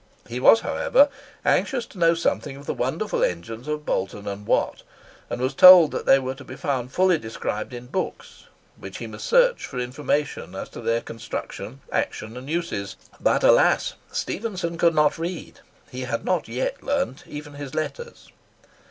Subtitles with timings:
[0.27, 1.09] He was, however,
[1.45, 4.81] anxious to know something of the wonderful engines of Boulton and Watt,
[5.29, 8.45] and was told that they were to be found fully described in books,
[8.77, 12.95] which he must search for information as to their construction, action and uses.
[13.19, 13.93] But, alas!
[14.11, 15.59] Stephenson could not read;
[15.91, 18.31] he had not yet learnt even his letters.